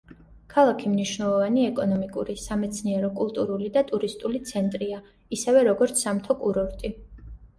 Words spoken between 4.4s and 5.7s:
ცენტრია, ისევე